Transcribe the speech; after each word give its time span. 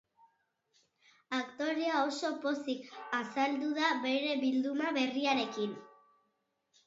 Aktorea 1.39 1.99
oso 2.05 2.31
pozik 2.45 2.89
azaldu 3.19 3.69
da 3.81 3.91
bere 4.07 4.33
bilduma 4.45 4.95
berriarekin. 4.99 5.77